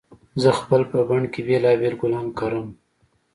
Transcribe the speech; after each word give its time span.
زه 0.41 0.49
خپل 0.59 0.81
په 0.91 0.99
بڼ 1.09 1.21
کې 1.33 1.41
بېلابېل 1.47 1.93
ګلان 2.01 2.27
کرم 2.39 2.67